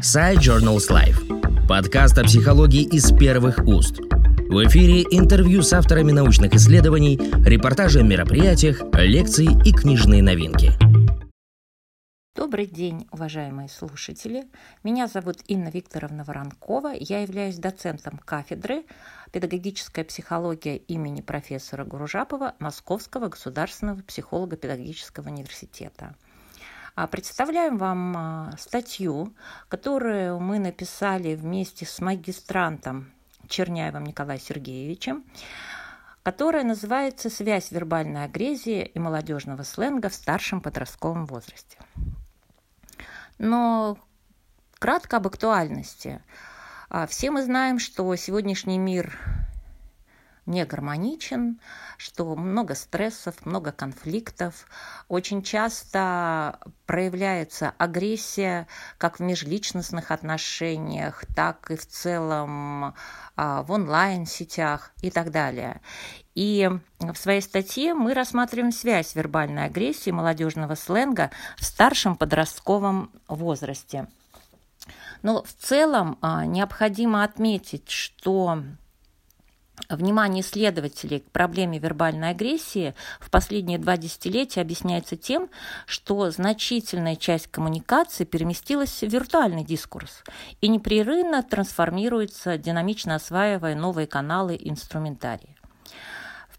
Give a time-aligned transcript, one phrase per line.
[0.00, 1.66] Side Journals Life.
[1.66, 3.98] Подкаст о психологии из первых уст.
[3.98, 10.72] В эфире интервью с авторами научных исследований, репортажи о мероприятиях, лекции и книжные новинки.
[12.34, 14.44] Добрый день, уважаемые слушатели.
[14.82, 16.94] Меня зовут Инна Викторовна Воронкова.
[16.98, 18.84] Я являюсь доцентом кафедры
[19.32, 26.14] «Педагогическая психология» имени профессора Гуружапова Московского государственного психолого-педагогического университета.
[26.94, 29.34] А представляем вам а, статью,
[29.68, 33.12] которую мы написали вместе с магистрантом
[33.48, 35.24] Черняевым Николаем Сергеевичем,
[36.22, 41.78] которая называется «Связь вербальной агрессии и молодежного сленга в старшем подростковом возрасте».
[43.38, 43.98] Но
[44.78, 46.22] кратко об актуальности.
[46.88, 49.16] А, все мы знаем, что сегодняшний мир
[50.50, 51.60] не гармоничен,
[51.96, 54.66] что много стрессов, много конфликтов.
[55.08, 58.66] Очень часто проявляется агрессия
[58.98, 62.94] как в межличностных отношениях, так и в целом
[63.36, 65.80] а, в онлайн-сетях и так далее.
[66.34, 74.08] И в своей статье мы рассматриваем связь вербальной агрессии молодежного сленга в старшем подростковом возрасте.
[75.22, 78.62] Но в целом а, необходимо отметить, что
[79.88, 85.48] Внимание исследователей к проблеме вербальной агрессии в последние два десятилетия объясняется тем,
[85.86, 90.22] что значительная часть коммуникации переместилась в виртуальный дискурс
[90.60, 94.70] и непрерывно трансформируется, динамично осваивая новые каналы и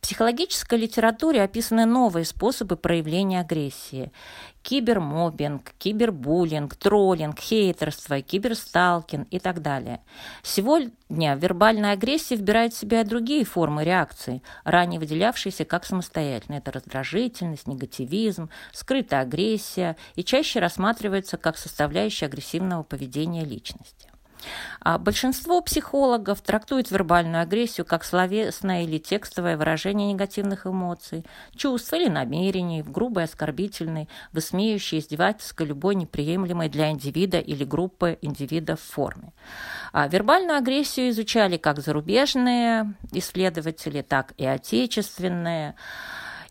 [0.00, 4.12] инструментарии психологической литературе описаны новые способы проявления агрессии.
[4.62, 10.00] Кибермобинг, кибербуллинг, троллинг, хейтерство, киберсталкинг и так далее.
[10.42, 16.58] Сегодня вербальная агрессия вбирает в себя другие формы реакции, ранее выделявшиеся как самостоятельные.
[16.58, 24.09] Это раздражительность, негативизм, скрытая агрессия и чаще рассматривается как составляющая агрессивного поведения личности.
[24.80, 32.08] А большинство психологов трактует вербальную агрессию как словесное или текстовое выражение негативных эмоций, чувств или
[32.08, 39.32] намерений в грубой, оскорбительной, высмеющей, издевательской, любой неприемлемой для индивида или группы индивидов форме.
[39.92, 45.74] А вербальную агрессию изучали как зарубежные исследователи, так и отечественные.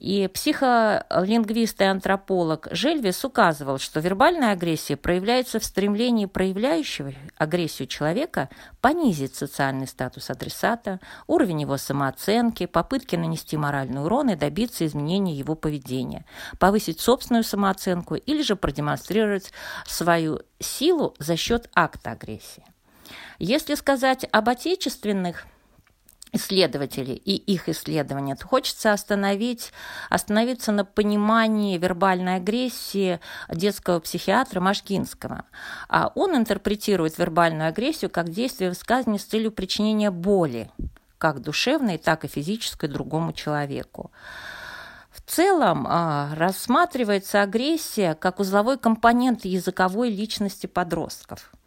[0.00, 8.48] И психолингвист и антрополог Жельвис указывал, что вербальная агрессия проявляется в стремлении проявляющего агрессию человека
[8.80, 15.54] понизить социальный статус адресата, уровень его самооценки, попытки нанести моральный урон и добиться изменения его
[15.54, 16.24] поведения,
[16.58, 19.52] повысить собственную самооценку или же продемонстрировать
[19.86, 22.64] свою силу за счет акта агрессии.
[23.38, 25.44] Если сказать об отечественных
[26.32, 29.72] исследователей и их исследования, хочется остановить,
[30.08, 35.44] остановиться на понимании вербальной агрессии детского психиатра Машкинского.
[35.88, 40.70] А он интерпретирует вербальную агрессию как действие высказывания с целью причинения боли,
[41.18, 44.10] как душевной, так и физической другому человеку.
[45.10, 51.52] В целом а, рассматривается агрессия как узловой компонент языковой личности подростков–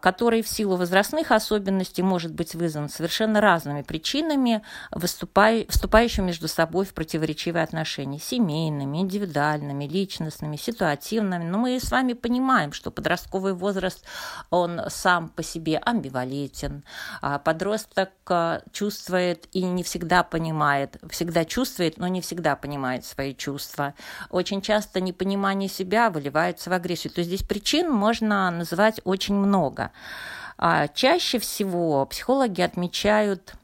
[0.00, 6.94] который в силу возрастных особенностей может быть вызван совершенно разными причинами, вступающими между собой в
[6.94, 11.44] противоречивые отношения, семейными, индивидуальными, личностными, ситуативными.
[11.44, 14.04] Но мы с вами понимаем, что подростковый возраст,
[14.50, 16.82] он сам по себе амбивалентен.
[17.22, 23.32] А подросток а, чувствует и не всегда понимает, всегда чувствует, но не всегда понимает свои
[23.32, 23.94] чувства.
[24.30, 27.12] Очень часто непонимание себя выливается в агрессию.
[27.12, 29.90] То есть здесь причин можно называть очень много много.
[30.56, 33.54] А чаще всего психологи отмечают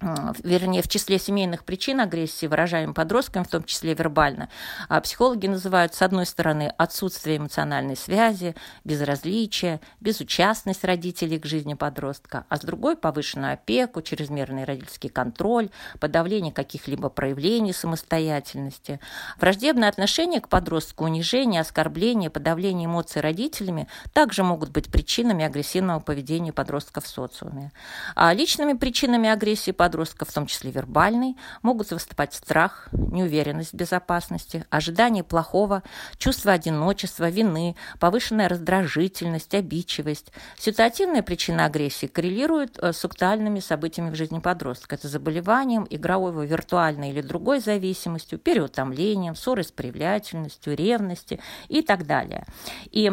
[0.00, 4.50] вернее, в числе семейных причин агрессии, выражаемой подростками, в том числе вербально,
[4.90, 8.54] а психологи называют, с одной стороны, отсутствие эмоциональной связи,
[8.84, 16.52] безразличие, безучастность родителей к жизни подростка, а с другой– повышенную опеку, чрезмерный родительский контроль, подавление
[16.52, 19.00] каких-либо проявлений самостоятельности.
[19.40, 26.52] Враждебное отношение к подростку, унижение, оскорбление, подавление эмоций родителями также могут быть причинами агрессивного поведения
[26.52, 27.72] подростка в социуме.
[28.14, 33.76] А личными причинами агрессии подростка подростка, в том числе вербальный, могут выступать страх, неуверенность в
[33.76, 35.84] безопасности, ожидание плохого,
[36.18, 40.32] чувство одиночества, вины, повышенная раздражительность, обидчивость.
[40.58, 44.96] Ситуативная причина агрессии коррелирует э, с актуальными событиями в жизни подростка.
[44.96, 52.44] Это заболеванием, игровой, виртуальной или другой зависимостью, переутомлением, ссорой с проявлятельностью, ревности и так далее.
[52.90, 53.12] И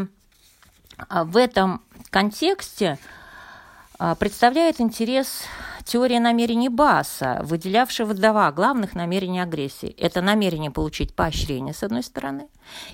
[1.08, 2.98] а, в этом контексте
[4.00, 5.44] а, представляет интерес
[5.86, 9.90] теория намерений Баса, выделявшего два главных намерения агрессии.
[9.98, 12.48] Это намерение получить поощрение, с одной стороны,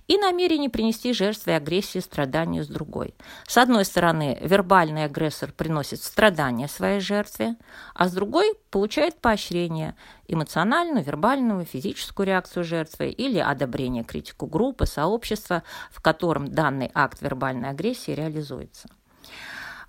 [0.07, 3.13] и намерение принести жертве агрессии страданию с другой.
[3.47, 7.55] С одной стороны, вербальный агрессор приносит страдания своей жертве,
[7.93, 9.95] а с другой получает поощрение,
[10.27, 17.69] эмоциональную, вербальную, физическую реакцию жертвы или одобрение критику группы, сообщества, в котором данный акт вербальной
[17.69, 18.89] агрессии реализуется.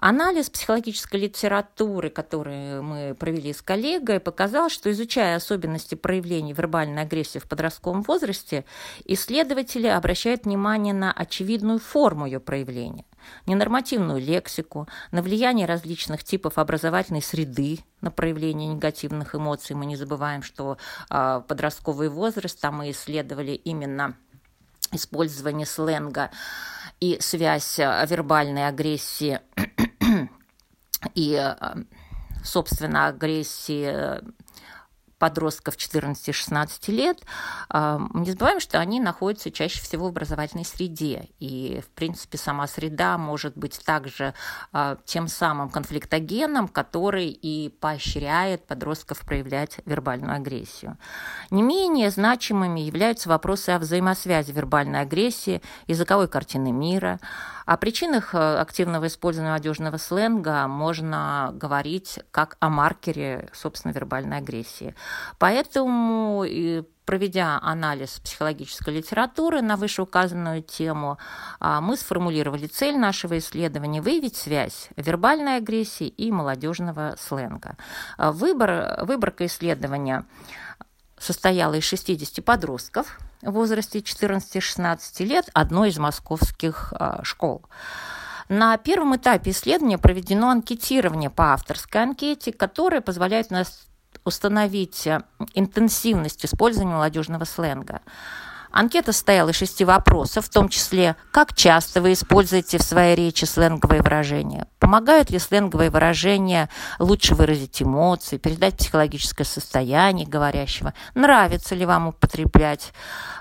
[0.03, 7.39] Анализ психологической литературы, который мы провели с коллегой, показал, что изучая особенности проявления вербальной агрессии
[7.39, 8.65] в подростковом возрасте,
[9.05, 13.05] исследователи обращают внимание на очевидную форму ее проявления
[13.45, 19.77] ненормативную лексику, на влияние различных типов образовательной среды на проявление негативных эмоций.
[19.77, 20.79] Мы не забываем, что
[21.11, 24.17] э, подростковый возраст, там мы исследовали именно
[24.93, 26.31] использование сленга
[26.99, 29.41] и связь вербальной агрессии
[31.15, 31.75] и, э,
[32.43, 34.21] собственно, агрессии
[35.21, 37.21] подростков 14-16 лет,
[37.69, 41.29] а, не забываем, что они находятся чаще всего в образовательной среде.
[41.39, 44.35] И, в принципе, сама среда может быть также
[44.73, 50.97] а, тем самым конфликтогеном, который и поощряет подростков проявлять вербальную агрессию.
[51.51, 57.21] Не менее значимыми являются вопросы о взаимосвязи вербальной агрессии, языковой картины мира,
[57.71, 64.97] о причинах э, активного использования молодежного сленга можно говорить как о маркере, собственно, вербальной агрессии.
[65.39, 66.45] Поэтому
[67.05, 71.19] проведя анализ психологической литературы на вышеуказанную тему,
[71.59, 77.77] а, мы сформулировали цель нашего исследования– выявить связь вербальной агрессии и молодежного сленга.
[78.17, 80.25] А, выбор, выборка исследования
[81.19, 87.63] состояла из 60 подростков– в возрасте 14-16 лет одной из московских а, школ.
[88.49, 93.87] На первом этапе исследования проведено анкетирование по авторской анкете, которое позволяет нас
[94.25, 95.25] установить а,
[95.55, 98.01] интенсивность использования молодежного сленга.
[98.71, 103.45] Анкета состояла из шести вопросов, в том числе, как часто вы используете в своей речи
[103.45, 106.69] сленговые выражения, помогают ли сленговые выражения
[106.99, 112.93] лучше выразить эмоции, передать психологическое состояние говорящего, нравится ли вам употреблять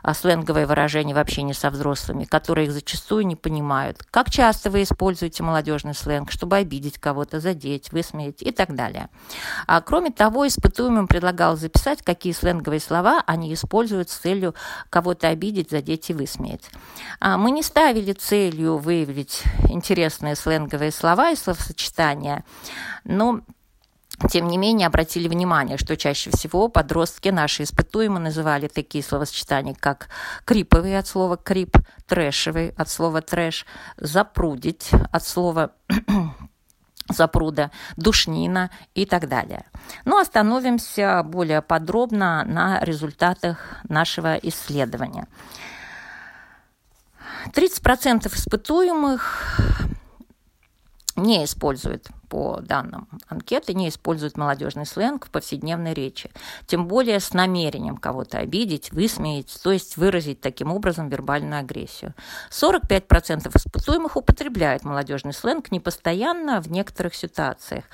[0.02, 4.82] а, сленговые выражения в общении со взрослыми, которые их зачастую не понимают, как часто вы
[4.84, 9.10] используете молодежный сленг, чтобы обидеть кого-то, задеть, высмеять и так далее.
[9.68, 14.56] А, кроме того, испытуемым предлагал записать, какие сленговые слова они используют с целью
[14.90, 16.70] кого-то кого-то обидеть, задеть и высмеять.
[17.20, 22.44] А, мы не ставили целью выявить интересные сленговые слова и словосочетания,
[23.04, 23.42] но
[24.30, 30.10] тем не менее, обратили внимание, что чаще всего подростки наши испытуемые называли такие словосочетания, как
[30.44, 33.66] криповый от слова крип, трэшевый от слова трэш,
[33.98, 35.72] запрудить от слова
[37.10, 39.66] запруда, душнина и так далее.
[40.06, 43.58] Но ну, остановимся более подробно на результатах
[43.88, 45.28] нашего исследования.
[47.54, 49.60] 30% испытуемых
[51.20, 56.30] не используют по данным анкеты, не используют молодежный сленг в повседневной речи.
[56.68, 62.14] Тем более с намерением кого-то обидеть, высмеять, то есть выразить таким образом вербальную агрессию.
[62.52, 67.86] 45% испытуемых употребляют молодежный сленг не постоянно, в некоторых ситуациях.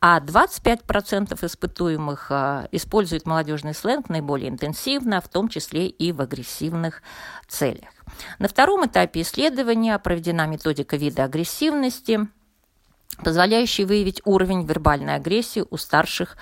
[0.00, 7.02] А 25% испытуемых а, используют молодежный сленг наиболее интенсивно, в том числе и в агрессивных
[7.46, 7.88] целях.
[8.38, 12.28] На втором этапе исследования проведена методика вида агрессивности–
[13.24, 16.36] позволяющий выявить уровень вербальной агрессии у старших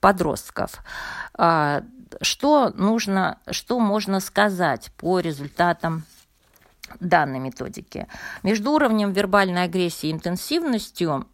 [0.00, 0.82] подростков.
[1.34, 1.82] А,
[2.20, 6.04] что нужно, что можно сказать по результатам
[7.00, 8.06] данной методики?
[8.42, 11.26] Между уровнем вербальной агрессии и интенсивностью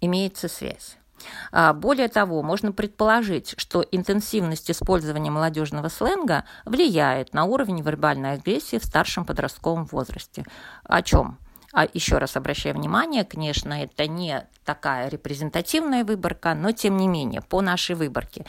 [0.00, 0.96] имеется связь.
[1.50, 8.78] А, более того, можно предположить, что интенсивность использования молодежного сленга влияет на уровень вербальной агрессии
[8.78, 10.44] в старшем подростковом возрасте.
[10.84, 11.38] О чем?
[11.76, 17.42] А еще раз обращаю внимание, конечно, это не такая репрезентативная выборка, но тем не менее,
[17.42, 18.46] по нашей выборке.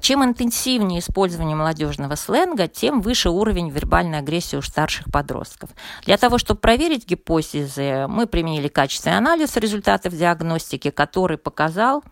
[0.00, 5.70] Чем интенсивнее использование молодежного сленга, тем выше уровень вербальной агрессии у старших подростков.
[6.04, 12.02] Для того, чтобы проверить гипотезы, мы применили качественный анализ результатов диагностики, который показал,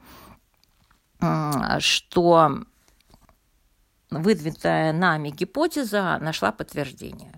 [1.81, 2.53] что
[4.12, 7.33] выдвинутая нами гипотеза нашла подтверждение.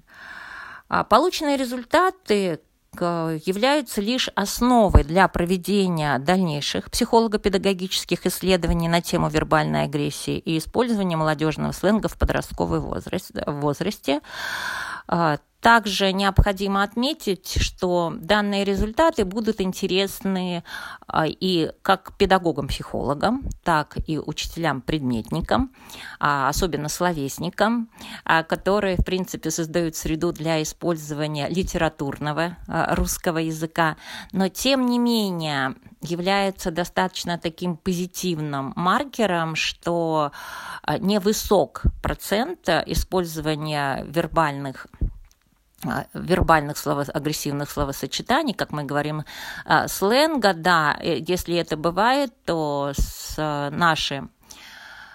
[0.91, 2.61] А полученные результаты
[2.95, 11.73] являются лишь основой для проведения дальнейших психолого-педагогических исследований на тему вербальной агрессии и использования молодежного
[11.73, 14.21] сленга в подростковой возрасте.
[15.61, 20.63] Также необходимо отметить, что данные результаты будут интересны
[21.07, 25.73] а, и как педагогам-психологам, так и учителям-предметникам,
[26.21, 27.91] а, особенно словесникам,
[28.25, 33.97] а, которые, в принципе, создают среду для использования литературного русского языка,
[34.33, 40.31] но, тем не менее, является достаточно таким позитивным маркером, что
[41.01, 44.87] невысок процент использования вербальных
[46.13, 49.25] вербальных слово, агрессивных словосочетаний, как мы говорим,
[49.65, 54.29] а, сленга, да, э, если это бывает, то с э, наши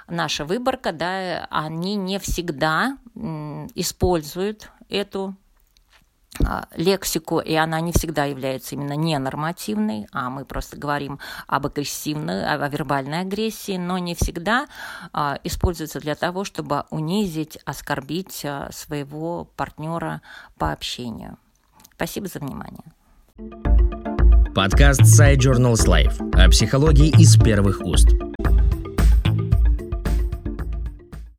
[0.07, 2.97] наша выборка, да, они не всегда
[3.75, 5.42] используют эту а,
[6.75, 12.67] лексику, и она не всегда является именно ненормативной, а мы просто говорим об агрессивной, о
[12.67, 14.67] вербальной агрессии, но не всегда
[15.11, 20.21] а, используется для того, чтобы унизить, оскорбить а, своего партнера
[20.57, 21.37] по общению.
[21.95, 22.83] Спасибо за внимание.
[24.55, 28.09] Подкаст Side Journals Life о психологии из первых уст.